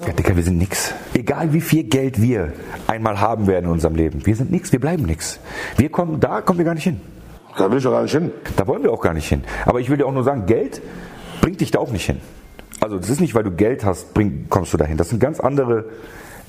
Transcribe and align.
Ja, 0.00 0.12
Dicker, 0.12 0.34
wir 0.34 0.42
sind 0.42 0.56
nix. 0.56 0.94
Egal 1.12 1.52
wie 1.52 1.60
viel 1.60 1.84
Geld 1.84 2.22
wir 2.22 2.54
einmal 2.86 3.20
haben 3.20 3.46
werden 3.46 3.66
in 3.66 3.72
unserem 3.72 3.94
Leben, 3.94 4.24
wir 4.24 4.34
sind 4.34 4.50
nix, 4.50 4.72
wir 4.72 4.80
bleiben 4.80 5.04
nix. 5.04 5.38
Wir 5.76 5.90
kommen, 5.90 6.20
da 6.20 6.40
kommen 6.40 6.58
wir 6.58 6.64
gar 6.64 6.74
nicht 6.74 6.84
hin. 6.84 7.00
Da 7.58 7.70
will 7.70 7.78
ich 7.78 7.84
doch 7.84 7.90
gar 7.90 8.02
nicht 8.02 8.12
hin. 8.12 8.32
Da 8.56 8.66
wollen 8.66 8.82
wir 8.82 8.92
auch 8.92 9.02
gar 9.02 9.12
nicht 9.12 9.28
hin. 9.28 9.44
Aber 9.66 9.80
ich 9.80 9.90
will 9.90 9.98
dir 9.98 10.06
auch 10.06 10.12
nur 10.12 10.24
sagen, 10.24 10.46
Geld 10.46 10.80
bringt 11.42 11.60
dich 11.60 11.70
da 11.70 11.80
auch 11.80 11.90
nicht 11.90 12.06
hin. 12.06 12.20
Also 12.80 12.98
das 12.98 13.10
ist 13.10 13.20
nicht, 13.20 13.34
weil 13.34 13.42
du 13.42 13.50
Geld 13.50 13.84
hast, 13.84 14.14
bring, 14.14 14.46
kommst 14.48 14.72
du 14.72 14.78
dahin. 14.78 14.96
Das 14.96 15.10
sind 15.10 15.18
ganz 15.18 15.38
andere 15.38 15.84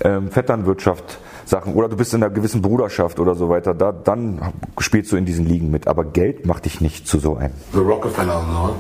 ähm, 0.01 0.31
Vetternwirtschaft 0.31 1.19
Sachen. 1.45 1.73
Oder 1.73 1.89
du 1.89 1.97
bist 1.97 2.13
in 2.13 2.23
einer 2.23 2.33
gewissen 2.33 2.61
Bruderschaft 2.61 3.19
oder 3.19 3.35
so 3.35 3.49
weiter. 3.49 3.73
Da, 3.73 3.91
dann 3.91 4.53
spielst 4.77 5.11
du 5.11 5.17
in 5.17 5.25
diesen 5.25 5.45
Ligen 5.45 5.71
mit. 5.71 5.87
Aber 5.87 6.05
Geld 6.05 6.45
macht 6.45 6.63
dich 6.63 6.79
nicht 6.79 7.05
zu 7.05 7.19
so 7.19 7.35
einem. 7.35 7.53
The 7.73 7.79
Rockefeller, 7.79 8.43
ne? 8.43 8.75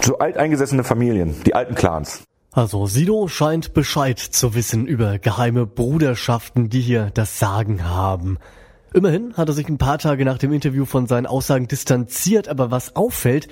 Zu 0.00 0.18
alteingesessene 0.18 0.82
Familien, 0.82 1.36
die 1.46 1.54
alten 1.54 1.76
Clans. 1.76 2.24
Also 2.54 2.84
Sido 2.84 3.28
scheint 3.28 3.72
Bescheid 3.72 4.18
zu 4.18 4.54
wissen 4.54 4.86
über 4.86 5.18
geheime 5.18 5.64
Bruderschaften, 5.64 6.68
die 6.68 6.82
hier 6.82 7.10
das 7.14 7.38
Sagen 7.38 7.88
haben. 7.88 8.36
Immerhin 8.92 9.32
hat 9.38 9.48
er 9.48 9.54
sich 9.54 9.70
ein 9.70 9.78
paar 9.78 9.96
Tage 9.96 10.26
nach 10.26 10.36
dem 10.36 10.52
Interview 10.52 10.84
von 10.84 11.06
seinen 11.06 11.24
Aussagen 11.24 11.66
distanziert, 11.66 12.48
aber 12.48 12.70
was 12.70 12.94
auffällt, 12.94 13.48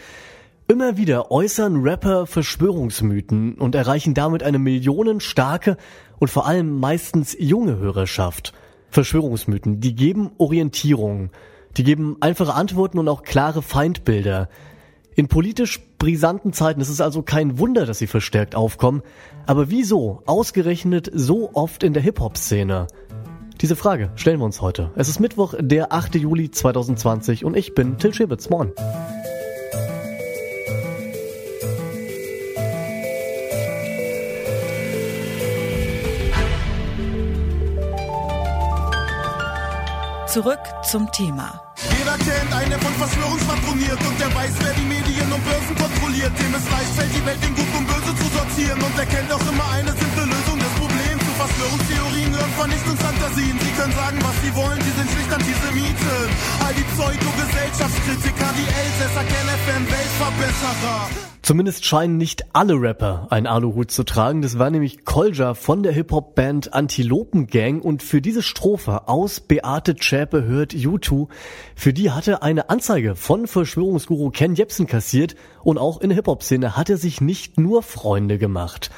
immer 0.69 0.99
wieder 0.99 1.31
äußern 1.31 1.81
Rapper 1.81 2.27
Verschwörungsmythen 2.27 3.55
und 3.55 3.75
erreichen 3.75 4.13
damit 4.13 4.43
eine 4.43 4.59
millionenstarke 4.59 5.79
und 6.19 6.29
vor 6.29 6.47
allem 6.47 6.79
meistens 6.79 7.35
junge 7.39 7.79
Hörerschaft. 7.79 8.53
Verschwörungsmythen, 8.91 9.81
die 9.81 9.95
geben 9.95 10.33
Orientierung, 10.37 11.31
die 11.79 11.85
geben 11.85 12.19
einfache 12.21 12.53
Antworten 12.53 12.99
und 12.99 13.09
auch 13.09 13.23
klare 13.23 13.63
Feindbilder. 13.63 14.51
In 15.21 15.29
politisch 15.29 15.81
brisanten 15.99 16.55
Zeiten 16.55 16.81
ist 16.81 16.89
es 16.89 17.03
also 17.03 17.21
kein 17.21 17.59
Wunder, 17.59 17.85
dass 17.85 17.99
sie 17.99 18.07
verstärkt 18.07 18.55
aufkommen. 18.55 19.03
Aber 19.45 19.69
wieso 19.69 20.23
ausgerechnet 20.25 21.11
so 21.13 21.51
oft 21.53 21.83
in 21.83 21.93
der 21.93 22.03
Hip-Hop-Szene? 22.03 22.87
Diese 23.61 23.77
Frage 23.77 24.13
stellen 24.15 24.41
wir 24.41 24.47
uns 24.47 24.63
heute. 24.63 24.93
Es 24.97 25.11
ist 25.11 25.21
Mittwoch, 25.21 25.53
der 25.61 25.93
8. 25.93 26.15
Juli 26.15 26.51
2020 26.51 27.45
und 27.45 27.55
ich 27.55 27.75
bin 27.75 27.99
Till 27.99 28.15
Schibitz. 28.15 28.49
Moin. 28.49 28.73
Zurück 40.27 40.61
zum 40.85 41.11
Thema. 41.13 41.61
Jeder 41.99 42.17
kennt 42.19 42.53
eine 42.55 42.79
von 42.79 42.93
Verschwörungspatroniert 42.95 43.99
und 44.07 44.21
der 44.21 44.35
weiß, 44.35 44.53
wer 44.61 44.73
die 44.75 44.83
Medien 44.83 45.00
und 45.29 45.43
Börsen 45.45 45.75
kontrolliert. 45.77 46.33
Dem 46.41 46.53
es 46.57 46.65
leicht 46.73 46.93
fällt, 46.97 47.13
die 47.13 47.25
Welt 47.29 47.43
in 47.45 47.53
Gut 47.53 47.73
und 47.77 47.85
Böse 47.85 48.13
zu 48.17 48.27
sortieren 48.33 48.81
und 48.81 48.95
er 48.97 49.09
kennt 49.13 49.29
auch 49.29 49.45
immer 49.45 49.67
eine 49.77 49.93
simple 49.93 50.25
Lösung 50.25 50.57
des 50.57 50.73
Problems. 50.81 51.21
Zu 51.21 51.33
Verschwörungstheorien 51.37 52.29
gehören 52.33 52.55
Vernichtungsfantasien. 52.57 53.57
Sie 53.61 53.73
können 53.77 53.95
sagen, 53.95 54.19
was 54.25 54.37
sie 54.41 54.53
wollen, 54.57 54.81
sie 54.81 54.95
sind 54.97 55.09
schlicht 55.13 55.33
Antisemiten. 55.33 56.29
All 56.65 56.75
die 56.75 56.87
Pseudo-Gesellschaftskritiker, 56.97 58.51
die 58.57 58.69
Elsässer, 58.73 59.25
KenFM, 59.29 59.85
Weltverbesserer. 59.85 61.40
Zumindest 61.51 61.85
scheinen 61.85 62.17
nicht 62.17 62.45
alle 62.53 62.81
Rapper 62.81 63.27
ein 63.31 63.49
Aluhut 63.49 63.91
zu 63.91 64.05
tragen. 64.05 64.41
Das 64.41 64.61
war 64.61 64.71
nämlich 64.71 65.05
Kolja 65.05 65.55
von 65.55 65.83
der 65.83 65.91
Hip-Hop-Band 65.91 66.75
Antilopen 66.75 67.49
Gang 67.49 67.85
und 67.85 68.05
für 68.05 68.21
diese 68.21 68.41
Strophe 68.41 69.09
aus 69.09 69.41
Beate 69.41 69.97
Zschäpe 69.97 70.45
hört 70.45 70.75
U2, 70.75 71.27
für 71.75 71.93
die 71.93 72.13
hatte 72.13 72.43
eine 72.43 72.71
Anzeige 72.71 73.17
von 73.17 73.49
Verschwörungsguru 73.49 74.31
Ken 74.31 74.55
Jebsen 74.55 74.87
kassiert 74.87 75.35
und 75.65 75.77
auch 75.77 76.01
in 76.01 76.11
der 76.11 76.17
Hip-Hop-Szene 76.19 76.77
hat 76.77 76.89
er 76.89 76.99
sich 76.99 77.21
nicht 77.21 77.59
nur 77.59 77.83
Freunde 77.83 78.39
gemacht. 78.39 78.93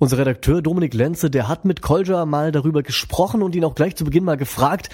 Unser 0.00 0.18
Redakteur 0.18 0.62
Dominik 0.62 0.94
Lenze, 0.94 1.30
der 1.30 1.46
hat 1.46 1.64
mit 1.64 1.80
Kolja 1.80 2.26
mal 2.26 2.50
darüber 2.50 2.82
gesprochen 2.82 3.40
und 3.40 3.54
ihn 3.54 3.64
auch 3.64 3.76
gleich 3.76 3.94
zu 3.94 4.04
Beginn 4.04 4.24
mal 4.24 4.36
gefragt, 4.36 4.88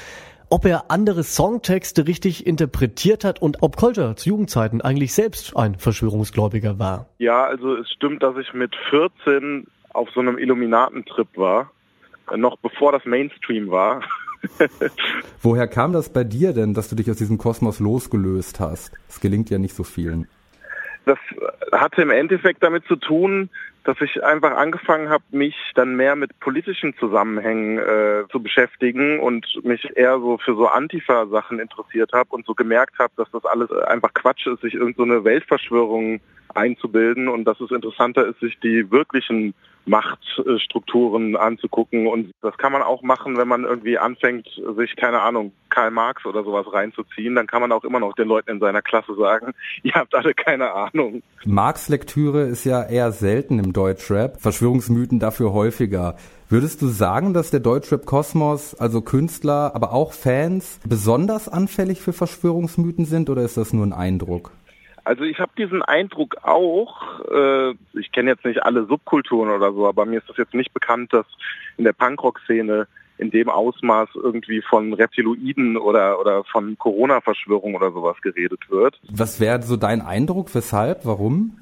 ob 0.51 0.65
er 0.65 0.91
andere 0.91 1.23
Songtexte 1.23 2.07
richtig 2.07 2.47
interpretiert 2.47 3.25
hat 3.25 3.41
und 3.41 3.63
ob 3.63 3.77
Kolter 3.77 4.17
zu 4.17 4.31
Jugendzeiten 4.31 4.81
eigentlich 4.81 5.15
selbst 5.15 5.57
ein 5.57 5.77
Verschwörungsgläubiger 5.77 6.79
war. 6.79 7.07
Ja, 7.19 7.45
also 7.45 7.77
es 7.77 7.91
stimmt, 7.91 8.23
dass 8.23 8.37
ich 8.37 8.53
mit 8.53 8.75
14 8.91 9.67
auf 9.91 10.09
so 10.15 10.21
einem 10.21 10.39
Illuminatentrip 10.39 11.29
war, 11.37 11.71
noch 12.37 12.59
bevor 12.59 12.93
das 12.93 13.05
Mainstream 13.05 13.71
war. 13.71 14.03
Woher 15.43 15.69
kam 15.69 15.93
das 15.93 16.13
bei 16.13 16.25
dir 16.25 16.53
denn, 16.53 16.75
dass 16.75 16.89
du 16.89 16.97
dich 16.97 17.11
aus 17.11 17.19
diesem 17.19 17.39
Kosmos 17.39 17.79
losgelöst 17.79 18.59
hast? 18.59 18.93
Es 19.09 19.21
gelingt 19.21 19.51
ja 19.51 19.59
nicht 19.59 19.75
so 19.75 19.85
vielen. 19.85 20.29
Das 21.07 21.19
hatte 21.73 22.03
im 22.03 22.11
Endeffekt 22.11 22.63
damit 22.63 22.85
zu 22.87 22.97
tun, 22.97 23.49
dass 23.85 24.01
ich 24.01 24.23
einfach 24.23 24.57
angefangen 24.57 25.09
habe, 25.09 25.25
mich 25.31 25.57
dann 25.75 25.97
mehr 25.97 26.15
mit 26.15 26.39
politischen 26.41 26.95
Zusammenhängen 26.99 27.79
äh, 27.79 28.25
zu 28.31 28.43
beschäftigen 28.43 29.21
und 29.21 29.47
mich 29.65 29.97
eher 29.97 30.19
so 30.19 30.39
für 30.39 30.55
so 30.55 30.67
Antifa-Sachen 30.69 31.59
interessiert 31.59 32.13
habe 32.13 32.31
und 32.31 32.47
so 32.47 32.55
gemerkt 32.55 32.99
habe, 32.99 33.13
dass 33.17 33.31
das 33.31 33.45
alles 33.47 33.71
einfach 33.73 34.13
Quatsch 34.13 34.47
ist, 34.47 34.61
sich 34.61 34.75
irgendeine 34.75 35.19
so 35.19 35.25
Weltverschwörung 35.25 36.21
einzubilden 36.55 37.29
und 37.29 37.45
dass 37.45 37.61
es 37.61 37.71
interessanter 37.71 38.27
ist, 38.27 38.41
sich 38.41 38.59
die 38.61 38.91
wirklichen 38.91 39.55
Machtstrukturen 39.87 41.37
anzugucken. 41.37 42.07
Und 42.07 42.33
das 42.43 42.57
kann 42.59 42.73
man 42.73 42.83
auch 42.83 43.03
machen, 43.03 43.37
wenn 43.37 43.49
man 43.49 43.65
irgendwie 43.65 43.99
anfängt, 43.99 44.49
sich, 44.77 44.97
keine 44.97 45.21
Ahnung, 45.21 45.53
Karl 45.69 45.91
Marx 45.91 46.25
oder 46.27 46.45
sowas 46.45 46.73
reinzuziehen. 46.73 47.35
Dann 47.35 47.47
kann 47.47 47.61
man 47.61 47.73
auch 47.73 47.85
immer 47.85 48.01
noch 48.01 48.15
den 48.15 48.29
Leuten 48.29 48.51
in 48.51 48.61
seiner 48.61 48.83
Klasse 48.83 49.15
sagen, 49.15 49.53
ihr 49.83 49.95
habt 49.95 50.15
alle 50.15 50.35
keine 50.35 50.73
Ahnung. 50.73 51.23
Marx-Lektüre 51.45 52.43
ist 52.43 52.65
ja 52.65 52.83
eher 52.83 53.13
selten 53.13 53.59
im 53.59 53.73
Deutschrap, 53.73 54.41
Verschwörungsmythen 54.41 55.19
dafür 55.19 55.53
häufiger. 55.53 56.17
Würdest 56.49 56.83
du 56.83 56.89
sagen, 56.89 57.33
dass 57.33 57.51
der 57.51 57.61
Deutschrap-Kosmos, 57.61 58.75
also 58.75 59.03
Künstler, 59.03 59.71
aber 59.75 59.93
auch 59.93 60.13
Fans, 60.13 60.81
besonders 60.85 61.49
anfällig 61.49 62.01
für 62.01 62.13
Verschwörungsmythen 62.13 63.05
sind 63.05 63.31
oder 63.31 63.43
ist 63.43 63.57
das 63.57 63.73
nur 63.73 63.87
ein 63.87 63.93
Eindruck? 63.93 64.51
Also 65.11 65.25
ich 65.25 65.41
habe 65.41 65.51
diesen 65.59 65.83
Eindruck 65.83 66.37
auch, 66.45 67.19
äh, 67.29 67.71
ich 67.99 68.13
kenne 68.13 68.31
jetzt 68.31 68.45
nicht 68.45 68.63
alle 68.63 68.85
Subkulturen 68.85 69.51
oder 69.51 69.73
so, 69.73 69.89
aber 69.89 70.07
mir 70.07 70.21
ist 70.21 70.29
das 70.29 70.37
jetzt 70.37 70.55
nicht 70.55 70.73
bekannt, 70.73 71.13
dass 71.13 71.27
in 71.77 71.83
der 71.83 71.95
Punkrock-Szene 71.95 72.87
in 73.19 73.33
dem 73.33 73.49
Ausmaß 73.49 74.11
irgendwie 74.15 74.63
von 74.63 74.93
Reptiloiden 74.93 75.77
oder, 75.77 76.21
oder 76.21 76.45
von 76.45 76.79
Corona-Verschwörung 76.79 77.75
oder 77.75 77.91
sowas 77.91 78.21
geredet 78.23 78.61
wird. 78.71 79.01
Was 79.11 79.41
wäre 79.41 79.61
so 79.63 79.77
dein 79.77 80.01
Eindruck? 80.01 80.55
Weshalb? 80.55 81.05
Warum? 81.05 81.59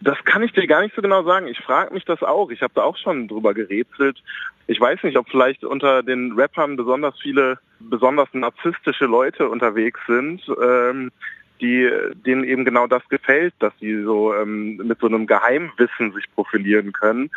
Das 0.00 0.16
kann 0.24 0.42
ich 0.42 0.52
dir 0.52 0.66
gar 0.66 0.80
nicht 0.80 0.94
so 0.94 1.02
genau 1.02 1.22
sagen. 1.22 1.48
Ich 1.48 1.58
frage 1.58 1.92
mich 1.92 2.06
das 2.06 2.22
auch. 2.22 2.50
Ich 2.50 2.62
habe 2.62 2.72
da 2.74 2.82
auch 2.84 2.96
schon 2.96 3.28
drüber 3.28 3.52
gerätselt. 3.52 4.22
Ich 4.68 4.80
weiß 4.80 5.02
nicht, 5.02 5.18
ob 5.18 5.28
vielleicht 5.28 5.64
unter 5.64 6.02
den 6.02 6.32
Rappern 6.32 6.76
besonders 6.76 7.14
viele 7.20 7.58
besonders 7.78 8.28
narzisstische 8.32 9.04
Leute 9.04 9.50
unterwegs 9.50 10.00
sind, 10.06 10.40
ähm, 10.62 11.12
die 11.60 11.88
denen 12.24 12.44
eben 12.44 12.64
genau 12.64 12.86
das 12.86 13.06
gefällt, 13.08 13.54
dass 13.58 13.72
sie 13.80 14.02
so 14.02 14.34
ähm, 14.34 14.76
mit 14.76 14.98
so 15.00 15.06
einem 15.06 15.26
Geheimwissen 15.26 16.12
sich 16.12 16.24
profilieren 16.34 16.92
können. 16.92 17.30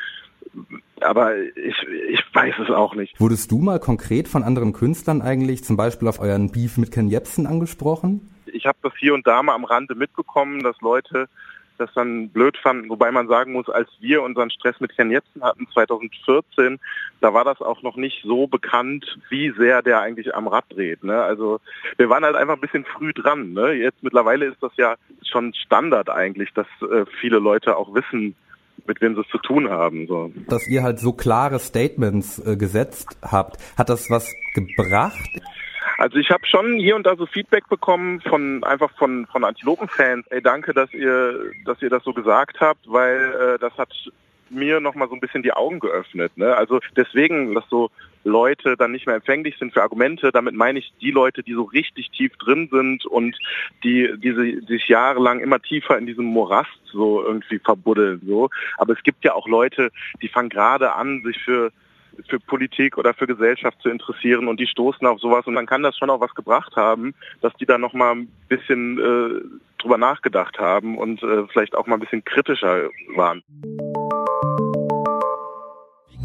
Aber 1.01 1.37
ich, 1.37 1.75
ich 2.09 2.23
weiß 2.33 2.55
es 2.63 2.69
auch 2.69 2.95
nicht. 2.95 3.19
Wurdest 3.19 3.51
du 3.51 3.59
mal 3.59 3.79
konkret 3.79 4.27
von 4.27 4.43
anderen 4.43 4.73
Künstlern 4.73 5.21
eigentlich 5.21 5.63
zum 5.63 5.77
Beispiel 5.77 6.07
auf 6.07 6.19
euren 6.19 6.51
Beef 6.51 6.77
mit 6.77 6.91
Ken 6.91 7.07
Jebsen 7.07 7.45
angesprochen? 7.45 8.29
Ich 8.51 8.65
habe 8.65 8.77
das 8.81 8.93
hier 8.97 9.13
und 9.13 9.25
da 9.27 9.41
mal 9.43 9.53
am 9.53 9.63
Rande 9.63 9.95
mitbekommen, 9.95 10.61
dass 10.63 10.79
Leute 10.81 11.29
das 11.79 11.89
dann 11.93 12.29
blöd 12.29 12.57
fanden, 12.57 12.89
wobei 12.89 13.11
man 13.11 13.27
sagen 13.27 13.53
muss, 13.53 13.69
als 13.69 13.89
wir 13.99 14.21
unseren 14.21 14.49
Stress 14.51 14.79
mit 14.79 14.97
Herrn 14.97 15.11
Jetzen 15.11 15.43
hatten 15.43 15.67
2014, 15.73 16.79
da 17.21 17.33
war 17.33 17.45
das 17.45 17.61
auch 17.61 17.81
noch 17.81 17.95
nicht 17.95 18.23
so 18.23 18.47
bekannt, 18.47 19.17
wie 19.29 19.51
sehr 19.57 19.81
der 19.81 20.01
eigentlich 20.01 20.35
am 20.35 20.47
Rad 20.47 20.65
dreht. 20.69 21.03
Ne? 21.03 21.21
Also 21.21 21.59
wir 21.97 22.09
waren 22.09 22.23
halt 22.23 22.35
einfach 22.35 22.55
ein 22.55 22.61
bisschen 22.61 22.85
früh 22.85 23.13
dran. 23.13 23.53
Ne? 23.53 23.73
Jetzt 23.73 24.03
mittlerweile 24.03 24.45
ist 24.45 24.61
das 24.61 24.71
ja 24.77 24.95
schon 25.23 25.53
Standard 25.53 26.09
eigentlich, 26.09 26.53
dass 26.53 26.67
äh, 26.81 27.05
viele 27.19 27.39
Leute 27.39 27.77
auch 27.77 27.93
wissen, 27.93 28.35
mit 28.85 29.01
wem 29.01 29.15
sie 29.15 29.21
es 29.21 29.27
zu 29.27 29.37
tun 29.37 29.69
haben. 29.69 30.07
So. 30.07 30.31
Dass 30.47 30.67
ihr 30.67 30.83
halt 30.83 30.99
so 30.99 31.13
klare 31.13 31.59
Statements 31.59 32.39
äh, 32.39 32.57
gesetzt 32.57 33.17
habt, 33.21 33.57
hat 33.77 33.89
das 33.89 34.09
was 34.09 34.33
gebracht? 34.53 35.29
Also 35.99 36.17
ich 36.17 36.29
habe 36.29 36.45
schon 36.45 36.79
hier 36.79 36.95
und 36.95 37.05
da 37.05 37.17
so 37.17 37.25
Feedback 37.25 37.67
bekommen 37.67 38.21
von 38.21 38.63
einfach 38.63 38.89
von 38.97 39.27
von 39.27 39.43
Antilopen-Fans. 39.43 40.27
Ey, 40.29 40.41
danke, 40.41 40.73
dass 40.73 40.93
ihr 40.93 41.51
dass 41.65 41.81
ihr 41.81 41.89
das 41.89 42.05
so 42.05 42.13
gesagt 42.13 42.61
habt, 42.61 42.89
weil 42.89 43.17
äh, 43.17 43.59
das 43.59 43.77
hat 43.77 43.93
mir 44.49 44.79
noch 44.79 44.95
mal 44.95 45.09
so 45.09 45.15
ein 45.15 45.19
bisschen 45.19 45.43
die 45.43 45.51
Augen 45.51 45.81
geöffnet. 45.81 46.31
Ne? 46.37 46.55
Also 46.55 46.79
deswegen, 46.95 47.53
dass 47.53 47.65
so 47.69 47.91
Leute 48.23 48.77
dann 48.77 48.93
nicht 48.93 49.07
mehr 49.07 49.17
empfänglich 49.17 49.57
sind 49.59 49.73
für 49.73 49.83
Argumente. 49.83 50.31
Damit 50.31 50.55
meine 50.55 50.79
ich 50.79 50.93
die 51.01 51.11
Leute, 51.11 51.43
die 51.43 51.53
so 51.53 51.63
richtig 51.63 52.11
tief 52.11 52.35
drin 52.37 52.69
sind 52.71 53.05
und 53.05 53.37
die, 53.83 54.09
die 54.17 54.61
sich 54.67 54.87
jahrelang 54.87 55.41
immer 55.41 55.59
tiefer 55.61 55.97
in 55.97 56.05
diesem 56.05 56.25
Morast 56.25 56.79
so 56.85 57.21
irgendwie 57.21 57.59
verbuddeln. 57.59 58.21
So. 58.25 58.49
Aber 58.77 58.93
es 58.93 59.03
gibt 59.03 59.25
ja 59.25 59.33
auch 59.33 59.49
Leute, 59.49 59.91
die 60.21 60.29
fangen 60.29 60.49
gerade 60.49 60.93
an, 60.93 61.23
sich 61.25 61.37
für 61.43 61.71
für 62.27 62.39
Politik 62.39 62.97
oder 62.97 63.13
für 63.13 63.27
Gesellschaft 63.27 63.81
zu 63.81 63.89
interessieren 63.89 64.47
und 64.47 64.59
die 64.59 64.67
stoßen 64.67 65.05
auf 65.07 65.19
sowas 65.19 65.45
und 65.47 65.55
dann 65.55 65.65
kann 65.65 65.83
das 65.83 65.97
schon 65.97 66.09
auch 66.09 66.21
was 66.21 66.33
gebracht 66.35 66.75
haben, 66.75 67.13
dass 67.41 67.53
die 67.55 67.65
da 67.65 67.77
noch 67.77 67.93
mal 67.93 68.15
ein 68.15 68.27
bisschen 68.47 68.99
äh, 68.99 69.81
drüber 69.81 69.97
nachgedacht 69.97 70.59
haben 70.59 70.97
und 70.97 71.23
äh, 71.23 71.47
vielleicht 71.47 71.75
auch 71.75 71.87
mal 71.87 71.95
ein 71.95 72.01
bisschen 72.01 72.23
kritischer 72.23 72.89
waren 73.15 73.43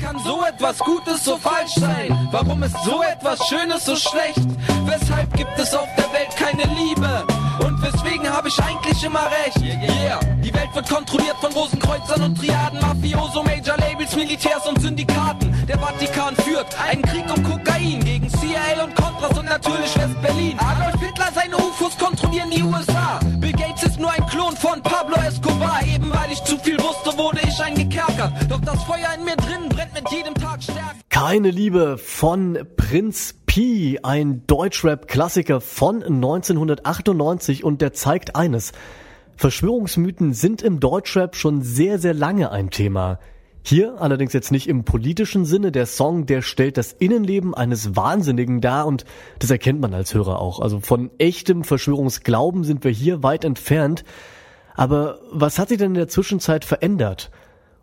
kann 0.04 0.18
so 0.18 0.44
etwas 0.44 0.78
Gutes 0.78 1.24
so 1.24 1.36
falsch 1.36 1.74
sein? 1.76 2.28
Warum 2.30 2.62
ist 2.62 2.76
so 2.84 3.02
etwas 3.02 3.46
Schönes 3.48 3.84
so 3.84 3.96
schlecht? 3.96 4.46
Weshalb 4.84 5.32
gibt 5.34 5.58
es 5.58 5.74
auf 5.74 5.88
der 5.96 6.12
Welt 6.12 6.34
keine 6.36 6.64
Liebe? 6.74 7.26
Und 7.64 7.80
weswegen 7.82 8.28
habe 8.28 8.48
ich 8.48 8.58
eigentlich 8.60 9.02
immer 9.04 9.26
recht? 9.30 9.58
Yeah, 9.62 10.20
die 10.42 10.52
Welt 10.52 10.74
wird 10.74 10.88
kontrolliert 10.88 11.36
von 11.40 11.52
Rosenkreuzern 11.52 12.22
und 12.22 12.38
Triaden, 12.38 12.80
Mafioso, 12.80 13.42
Major 13.42 13.76
Labels, 13.78 14.14
Militärs 14.16 14.66
und 14.66 14.80
Syndikaten. 14.80 15.13
Der 15.74 15.82
Vatikan 15.82 16.36
führt 16.36 16.80
einen 16.80 17.02
Krieg 17.02 17.24
um 17.36 17.42
Kokain 17.42 17.98
gegen 18.04 18.28
CIA 18.28 18.84
und 18.84 18.94
Contras 18.94 19.36
und 19.36 19.46
natürlich 19.46 19.98
West-Berlin. 19.98 20.56
Adolf 20.58 21.02
Hitler, 21.02 21.26
seine 21.34 21.56
UFOs 21.56 21.98
kontrollieren 21.98 22.48
die 22.48 22.62
USA. 22.62 23.18
Bill 23.40 23.50
Gates 23.50 23.82
ist 23.82 23.98
nur 23.98 24.12
ein 24.12 24.24
Klon 24.26 24.54
von 24.54 24.80
Pablo 24.82 25.16
Escobar. 25.26 25.80
Eben 25.92 26.12
weil 26.12 26.30
ich 26.30 26.40
zu 26.44 26.56
viel 26.58 26.78
wusste, 26.78 27.18
wurde 27.18 27.40
ich 27.42 27.60
eingekerkert. 27.60 28.32
Doch 28.48 28.60
das 28.60 28.84
Feuer 28.84 29.08
in 29.18 29.24
mir 29.24 29.34
drin 29.34 29.68
brennt 29.68 29.92
mit 29.94 30.08
jedem 30.12 30.34
Tag 30.34 30.62
stärker. 30.62 30.94
Keine 31.08 31.50
Liebe 31.50 31.98
von 31.98 32.56
Prinz 32.76 33.34
Pi, 33.46 33.98
ein 34.04 34.46
Deutschrap-Klassiker 34.46 35.60
von 35.60 36.04
1998 36.04 37.64
und 37.64 37.82
der 37.82 37.92
zeigt 37.92 38.36
eines. 38.36 38.70
Verschwörungsmythen 39.36 40.34
sind 40.34 40.62
im 40.62 40.78
Deutschrap 40.78 41.34
schon 41.34 41.62
sehr, 41.62 41.98
sehr 41.98 42.14
lange 42.14 42.52
ein 42.52 42.70
Thema. 42.70 43.18
Hier 43.66 43.98
allerdings 43.98 44.34
jetzt 44.34 44.52
nicht 44.52 44.68
im 44.68 44.84
politischen 44.84 45.46
Sinne. 45.46 45.72
Der 45.72 45.86
Song, 45.86 46.26
der 46.26 46.42
stellt 46.42 46.76
das 46.76 46.92
Innenleben 46.92 47.54
eines 47.54 47.96
Wahnsinnigen 47.96 48.60
dar 48.60 48.86
und 48.86 49.06
das 49.38 49.50
erkennt 49.50 49.80
man 49.80 49.94
als 49.94 50.12
Hörer 50.12 50.38
auch. 50.38 50.60
Also 50.60 50.80
von 50.80 51.10
echtem 51.16 51.64
Verschwörungsglauben 51.64 52.62
sind 52.62 52.84
wir 52.84 52.90
hier 52.90 53.22
weit 53.22 53.42
entfernt. 53.42 54.04
Aber 54.74 55.18
was 55.32 55.58
hat 55.58 55.70
sich 55.70 55.78
denn 55.78 55.92
in 55.92 55.94
der 55.94 56.08
Zwischenzeit 56.08 56.66
verändert? 56.66 57.30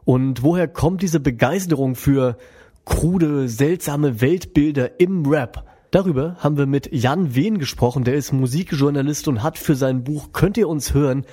Und 0.06 0.44
woher 0.44 0.68
kommt 0.68 1.02
diese 1.02 1.20
Begeisterung 1.20 1.96
für 1.96 2.38
krude, 2.86 3.50
seltsame 3.50 4.22
Weltbilder 4.22 5.00
im 5.00 5.26
Rap. 5.26 5.66
Darüber 5.90 6.36
haben 6.40 6.58
wir 6.58 6.68
mit 6.68 6.94
Jan 6.94 7.34
Wehn 7.36 7.58
gesprochen, 7.58 8.04
der 8.04 8.14
ist 8.14 8.32
Musikjournalist 8.32 9.28
und 9.28 9.44
hat 9.44 9.58
für 9.58 9.76
sein 9.76 10.04
Buch 10.04 10.30
Könnt 10.32 10.58
ihr 10.58 10.70
uns 10.70 10.94
hören 10.94 11.26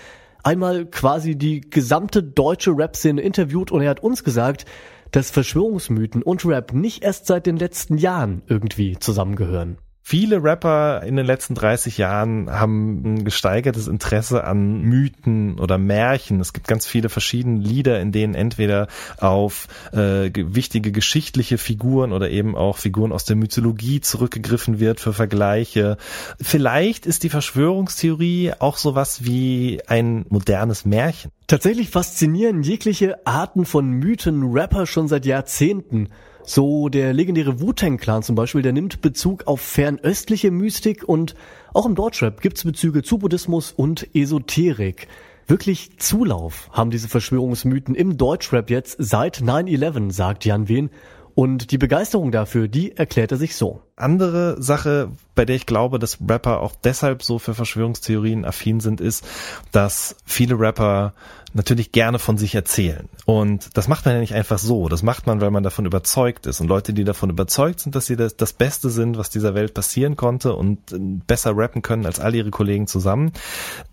einmal 0.42 0.86
quasi 0.86 1.36
die 1.36 1.60
gesamte 1.60 2.22
deutsche 2.22 2.76
Rap-Szene 2.76 3.20
interviewt 3.20 3.70
und 3.70 3.82
er 3.82 3.90
hat 3.90 4.02
uns 4.02 4.24
gesagt, 4.24 4.64
dass 5.10 5.30
Verschwörungsmythen 5.30 6.22
und 6.22 6.44
Rap 6.44 6.72
nicht 6.72 7.02
erst 7.02 7.26
seit 7.26 7.46
den 7.46 7.56
letzten 7.56 7.96
Jahren 7.96 8.42
irgendwie 8.46 8.98
zusammengehören. 8.98 9.78
Viele 10.10 10.42
Rapper 10.42 11.02
in 11.02 11.16
den 11.16 11.26
letzten 11.26 11.54
30 11.54 11.98
Jahren 11.98 12.50
haben 12.50 13.02
ein 13.04 13.24
gesteigertes 13.26 13.88
Interesse 13.88 14.42
an 14.44 14.80
Mythen 14.80 15.60
oder 15.60 15.76
Märchen. 15.76 16.40
Es 16.40 16.54
gibt 16.54 16.66
ganz 16.66 16.86
viele 16.86 17.10
verschiedene 17.10 17.60
Lieder, 17.60 18.00
in 18.00 18.10
denen 18.10 18.34
entweder 18.34 18.88
auf 19.18 19.68
äh, 19.92 20.30
wichtige 20.34 20.92
geschichtliche 20.92 21.58
Figuren 21.58 22.14
oder 22.14 22.30
eben 22.30 22.56
auch 22.56 22.78
Figuren 22.78 23.12
aus 23.12 23.26
der 23.26 23.36
Mythologie 23.36 24.00
zurückgegriffen 24.00 24.80
wird 24.80 24.98
für 24.98 25.12
Vergleiche. 25.12 25.98
Vielleicht 26.40 27.04
ist 27.04 27.22
die 27.22 27.28
Verschwörungstheorie 27.28 28.52
auch 28.60 28.78
sowas 28.78 29.26
wie 29.26 29.82
ein 29.88 30.24
modernes 30.30 30.86
Märchen. 30.86 31.32
Tatsächlich 31.48 31.88
faszinieren 31.88 32.62
jegliche 32.62 33.26
Arten 33.26 33.64
von 33.64 33.88
Mythen 33.88 34.52
Rapper 34.52 34.84
schon 34.84 35.08
seit 35.08 35.24
Jahrzehnten. 35.24 36.10
So 36.44 36.90
der 36.90 37.14
legendäre 37.14 37.58
Wu-Tang-Clan 37.58 38.22
zum 38.22 38.34
Beispiel, 38.34 38.60
der 38.60 38.74
nimmt 38.74 39.00
Bezug 39.00 39.46
auf 39.46 39.62
fernöstliche 39.62 40.50
Mystik 40.50 41.08
und 41.08 41.34
auch 41.72 41.86
im 41.86 41.94
Deutschrap 41.94 42.42
gibt's 42.42 42.64
Bezüge 42.64 43.02
zu 43.02 43.16
Buddhismus 43.16 43.72
und 43.72 44.14
Esoterik. 44.14 45.08
Wirklich 45.46 45.98
Zulauf 45.98 46.68
haben 46.70 46.90
diese 46.90 47.08
Verschwörungsmythen 47.08 47.94
im 47.94 48.18
Deutschrap 48.18 48.68
jetzt 48.68 48.96
seit 48.98 49.38
9-11, 49.38 50.12
sagt 50.12 50.44
Jan 50.44 50.68
Wehn. 50.68 50.90
Und 51.34 51.70
die 51.70 51.78
Begeisterung 51.78 52.30
dafür, 52.30 52.68
die 52.68 52.94
erklärt 52.94 53.32
er 53.32 53.38
sich 53.38 53.56
so. 53.56 53.80
Andere 54.00 54.60
Sache, 54.62 55.10
bei 55.34 55.44
der 55.44 55.56
ich 55.56 55.66
glaube, 55.66 55.98
dass 55.98 56.18
Rapper 56.26 56.60
auch 56.60 56.74
deshalb 56.82 57.22
so 57.22 57.38
für 57.38 57.54
Verschwörungstheorien 57.54 58.44
affin 58.44 58.80
sind, 58.80 59.00
ist, 59.00 59.24
dass 59.72 60.16
viele 60.24 60.58
Rapper 60.58 61.14
natürlich 61.54 61.92
gerne 61.92 62.18
von 62.18 62.36
sich 62.36 62.54
erzählen. 62.54 63.08
Und 63.24 63.76
das 63.76 63.88
macht 63.88 64.04
man 64.04 64.14
ja 64.14 64.20
nicht 64.20 64.34
einfach 64.34 64.58
so. 64.58 64.88
Das 64.88 65.02
macht 65.02 65.26
man, 65.26 65.40
weil 65.40 65.50
man 65.50 65.62
davon 65.62 65.86
überzeugt 65.86 66.46
ist. 66.46 66.60
Und 66.60 66.68
Leute, 66.68 66.92
die 66.92 67.04
davon 67.04 67.30
überzeugt 67.30 67.80
sind, 67.80 67.94
dass 67.94 68.06
sie 68.06 68.16
das, 68.16 68.36
das 68.36 68.52
Beste 68.52 68.90
sind, 68.90 69.16
was 69.16 69.30
dieser 69.30 69.54
Welt 69.54 69.74
passieren 69.74 70.16
konnte 70.16 70.54
und 70.54 70.92
äh, 70.92 70.98
besser 70.98 71.56
rappen 71.56 71.82
können 71.82 72.06
als 72.06 72.20
all 72.20 72.34
ihre 72.34 72.50
Kollegen 72.50 72.86
zusammen, 72.86 73.32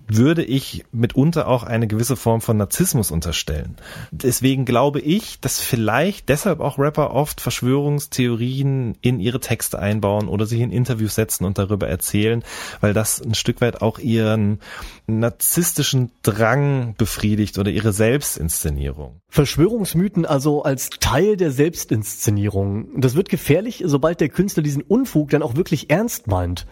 würde 0.08 0.44
ich 0.44 0.86
mitunter 0.92 1.48
auch 1.48 1.64
eine 1.64 1.88
gewisse 1.88 2.16
Form 2.16 2.42
von 2.42 2.58
Narzissmus 2.58 3.10
unterstellen. 3.10 3.76
Deswegen 4.12 4.66
glaube 4.66 5.00
ich, 5.00 5.40
dass 5.40 5.60
vielleicht 5.60 6.30
deshalb 6.30 6.60
auch 6.60 6.78
Rapper 6.78 7.12
oft 7.12 7.42
Verschwörungstheorien 7.42 8.96
in 9.02 9.20
ihre 9.20 9.40
Texte 9.40 9.80
einbauen 9.96 10.28
oder 10.28 10.46
sich 10.46 10.60
in 10.60 10.72
Interviews 10.72 11.16
setzen 11.16 11.46
und 11.46 11.58
darüber 11.58 11.88
erzählen, 11.88 12.44
weil 12.82 12.94
das 12.94 13.22
ein 13.22 13.34
Stück 13.34 13.62
weit 13.62 13.82
auch 13.82 14.00
ihren 14.00 14.60
narzisstischen 15.08 16.12
Drang 16.24 16.96
befriedigt 16.98 17.58
oder 17.58 17.72
ihre 17.72 17.94
Selbstinszenierung. 17.94 19.20
Verschwörungsmythen 19.30 20.26
also 20.26 20.64
als 20.64 20.90
Teil 21.00 21.38
der 21.38 21.52
Selbstinszenierung. 21.52 23.02
Das 23.02 23.16
wird 23.16 23.30
gefährlich, 23.30 23.84
sobald 23.86 24.22
der 24.22 24.30
Künstler 24.30 24.64
diesen 24.64 24.82
Unfug 24.82 25.30
dann 25.30 25.44
auch 25.44 25.56
wirklich 25.56 25.90
ernst 25.90 26.28
meint. 26.28 26.66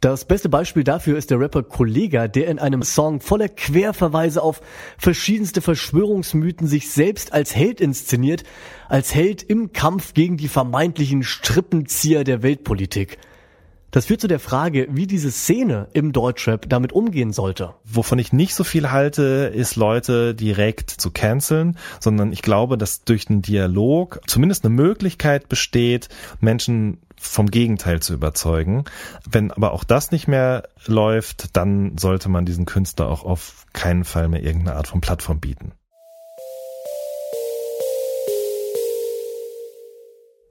Das 0.00 0.26
beste 0.26 0.50
Beispiel 0.50 0.84
dafür 0.84 1.16
ist 1.16 1.30
der 1.30 1.40
Rapper 1.40 1.62
Kollega, 1.62 2.28
der 2.28 2.48
in 2.48 2.58
einem 2.58 2.82
Song 2.82 3.20
voller 3.20 3.48
Querverweise 3.48 4.42
auf 4.42 4.60
verschiedenste 4.98 5.62
Verschwörungsmythen 5.62 6.66
sich 6.66 6.90
selbst 6.90 7.32
als 7.32 7.56
Held 7.56 7.80
inszeniert, 7.80 8.44
als 8.88 9.14
Held 9.14 9.42
im 9.42 9.72
Kampf 9.72 10.12
gegen 10.12 10.36
die 10.36 10.48
vermeintlichen 10.48 11.22
Strippenzieher 11.22 12.24
der 12.24 12.42
Weltpolitik. 12.42 13.18
Das 13.96 14.04
führt 14.04 14.20
zu 14.20 14.28
der 14.28 14.40
Frage, 14.40 14.88
wie 14.90 15.06
diese 15.06 15.30
Szene 15.30 15.88
im 15.94 16.12
Deutschrap 16.12 16.68
damit 16.68 16.92
umgehen 16.92 17.32
sollte. 17.32 17.76
Wovon 17.82 18.18
ich 18.18 18.30
nicht 18.30 18.54
so 18.54 18.62
viel 18.62 18.90
halte, 18.90 19.50
ist 19.54 19.74
Leute 19.74 20.34
direkt 20.34 20.90
zu 20.90 21.10
canceln, 21.10 21.78
sondern 21.98 22.30
ich 22.30 22.42
glaube, 22.42 22.76
dass 22.76 23.04
durch 23.04 23.24
den 23.24 23.40
Dialog 23.40 24.20
zumindest 24.26 24.66
eine 24.66 24.74
Möglichkeit 24.74 25.48
besteht, 25.48 26.10
Menschen 26.40 26.98
vom 27.18 27.46
Gegenteil 27.46 28.00
zu 28.00 28.12
überzeugen. 28.12 28.84
Wenn 29.26 29.50
aber 29.50 29.72
auch 29.72 29.82
das 29.82 30.10
nicht 30.10 30.28
mehr 30.28 30.64
läuft, 30.84 31.56
dann 31.56 31.96
sollte 31.96 32.28
man 32.28 32.44
diesen 32.44 32.66
Künstler 32.66 33.08
auch 33.08 33.24
auf 33.24 33.64
keinen 33.72 34.04
Fall 34.04 34.28
mehr 34.28 34.42
irgendeine 34.42 34.76
Art 34.76 34.88
von 34.88 35.00
Plattform 35.00 35.40
bieten. 35.40 35.72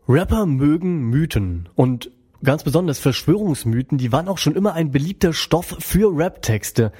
Rapper 0.07 0.47
mögen 0.47 1.11
Mythen 1.11 1.69
und 1.75 2.09
ganz 2.45 2.63
besonders 2.63 2.99
Verschwörungsmythen, 2.99 3.97
die 3.97 4.11
waren 4.11 4.27
auch 4.27 4.37
schon 4.37 4.55
immer 4.55 4.73
ein 4.73 4.91
beliebter 4.91 5.33
Stoff 5.33 5.75
für 5.79 6.15
Rap-Texte. 6.15 6.91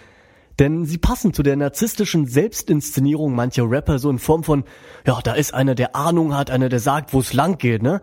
Denn 0.60 0.86
sie 0.86 0.98
passen 0.98 1.34
zu 1.34 1.44
der 1.44 1.56
narzisstischen 1.56 2.28
Selbstinszenierung 2.28 3.36
mancher 3.36 3.70
Rapper 3.70 4.00
so 4.00 4.10
in 4.10 4.20
Form 4.20 4.44
von, 4.44 4.64
ja, 5.06 5.20
da 5.22 5.34
ist 5.34 5.54
einer, 5.54 5.76
der 5.76 5.96
Ahnung 5.96 6.36
hat, 6.36 6.50
einer, 6.50 6.70
der 6.70 6.80
sagt, 6.80 7.14
wo 7.14 7.20
es 7.20 7.34
lang 7.34 7.58
geht, 7.58 7.84
ne? 7.84 8.02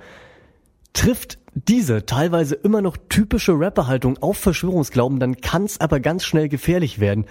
Trifft 0.93 1.39
diese 1.55 2.05
teilweise 2.05 2.55
immer 2.55 2.83
noch 2.83 2.97
typische 3.09 3.53
Rapperhaltung 3.59 4.19
auf 4.19 4.37
Verschwörungsglauben, 4.39 5.19
dann 5.21 5.41
kann's 5.41 5.81
aber 5.81 6.01
ganz 6.01 6.25
schnell 6.25 6.49
gefährlich 6.49 6.99
werden. 6.99 7.27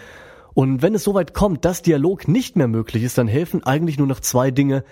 Und 0.53 0.81
wenn 0.81 0.95
es 0.95 1.03
soweit 1.03 1.33
kommt, 1.33 1.65
dass 1.65 1.81
Dialog 1.81 2.27
nicht 2.27 2.55
mehr 2.55 2.67
möglich 2.67 3.03
ist, 3.03 3.17
dann 3.17 3.27
helfen 3.27 3.63
eigentlich 3.63 3.97
nur 3.97 4.07
noch 4.07 4.19
zwei 4.19 4.51
Dinge. 4.51 4.83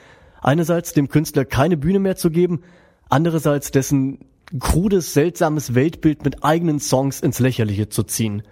Einerseits 0.42 0.94
dem 0.94 1.10
Künstler 1.10 1.44
keine 1.46 1.76
Bühne 1.76 2.00
mehr 2.00 2.16
zu 2.16 2.30
geben, 2.30 2.62
andererseits 3.10 3.72
dessen 3.72 4.29
krudes, 4.58 5.14
seltsames 5.14 5.76
Weltbild 5.76 6.24
mit 6.24 6.44
eigenen 6.44 6.80
Songs 6.80 7.20
ins 7.20 7.40
Lächerliche 7.40 7.90
zu 7.90 8.04
ziehen. 8.04 8.44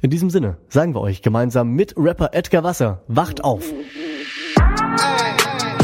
In 0.00 0.10
diesem 0.10 0.30
Sinne 0.30 0.56
sagen 0.68 0.94
wir 0.94 1.02
euch 1.02 1.20
gemeinsam 1.20 1.72
mit 1.72 1.94
Rapper 1.96 2.30
Edgar 2.32 2.64
Wasser, 2.64 3.02
wacht 3.06 3.44
auf. 3.44 3.64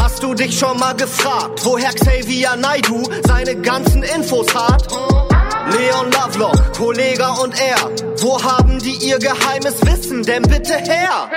Hast 0.01 0.23
du 0.23 0.33
dich 0.33 0.59
schon 0.59 0.79
mal 0.79 0.95
gefragt, 0.95 1.61
woher 1.65 1.93
Xavier 1.93 2.57
Naidu 2.57 3.03
seine 3.27 3.61
ganzen 3.61 4.03
Infos 4.03 4.47
hat? 4.55 4.89
Leon 5.71 6.11
Lovelock, 6.13 6.73
Kollege 6.75 7.27
und 7.43 7.61
er, 7.61 7.77
wo 8.23 8.43
haben 8.43 8.79
die 8.79 9.07
ihr 9.07 9.19
geheimes 9.19 9.85
Wissen 9.85 10.23
denn 10.23 10.43
bitte 10.43 10.75
her? 10.75 11.29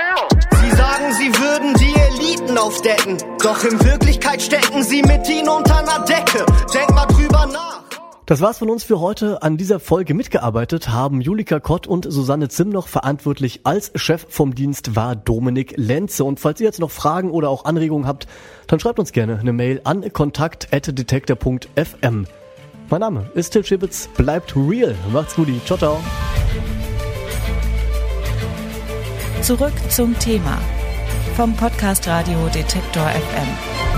Sie 0.62 0.70
sagen, 0.70 1.12
sie 1.18 1.34
würden 1.36 1.74
die 1.74 1.94
Eliten 2.00 2.56
aufdecken, 2.56 3.18
doch 3.42 3.62
in 3.64 3.84
Wirklichkeit 3.84 4.40
stecken 4.40 4.82
sie 4.84 5.02
mit 5.02 5.28
ihnen 5.28 5.48
unter 5.48 5.78
einer 5.78 6.04
Decke. 6.04 6.46
Denk 6.72 6.90
mal 6.94 7.06
drüber 7.06 7.46
nach. 7.52 7.89
Das 8.30 8.40
war's 8.40 8.58
von 8.58 8.70
uns 8.70 8.84
für 8.84 9.00
heute. 9.00 9.42
An 9.42 9.56
dieser 9.56 9.80
Folge 9.80 10.14
mitgearbeitet 10.14 10.90
haben 10.90 11.20
Julika 11.20 11.58
Kott 11.58 11.88
und 11.88 12.06
Susanne 12.08 12.48
Zimm 12.48 12.68
noch 12.68 12.86
verantwortlich. 12.86 13.62
Als 13.64 13.90
Chef 13.96 14.24
vom 14.28 14.54
Dienst 14.54 14.94
war 14.94 15.16
Dominik 15.16 15.74
Lenze. 15.76 16.22
Und 16.22 16.38
falls 16.38 16.60
ihr 16.60 16.66
jetzt 16.66 16.78
noch 16.78 16.92
Fragen 16.92 17.32
oder 17.32 17.48
auch 17.48 17.64
Anregungen 17.64 18.06
habt, 18.06 18.28
dann 18.68 18.78
schreibt 18.78 19.00
uns 19.00 19.10
gerne 19.10 19.40
eine 19.40 19.52
Mail 19.52 19.80
an 19.82 20.12
kontakt.detektor.fm. 20.12 22.26
Mein 22.88 23.00
Name 23.00 23.28
ist 23.34 23.50
Till 23.50 23.64
Schibitz. 23.64 24.08
Bleibt 24.16 24.54
real. 24.54 24.94
Macht's 25.12 25.34
gut. 25.34 25.48
Ciao, 25.66 25.76
ciao. 25.76 25.98
Zurück 29.42 29.74
zum 29.88 30.16
Thema 30.20 30.56
vom 31.34 31.56
Podcast 31.56 32.06
Radio 32.06 32.38
Detektor 32.54 33.08
FM. 33.08 33.89